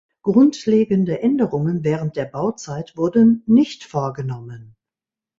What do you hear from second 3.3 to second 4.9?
nicht vorgenommen.